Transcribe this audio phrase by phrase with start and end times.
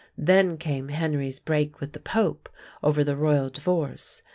[0.17, 2.49] Then came Henry's break with the Pope
[2.81, 4.23] over the royal divorce.